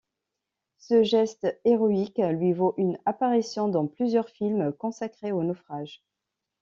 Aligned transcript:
Ce 0.79 1.03
geste 1.03 1.45
héroïque 1.63 2.17
lui 2.17 2.53
vaut 2.53 2.73
une 2.77 2.97
apparition 3.05 3.67
dans 3.67 3.85
plusieurs 3.85 4.29
films 4.29 4.71
consacrés 4.73 5.31
au 5.31 5.43
naufrage. 5.43 6.01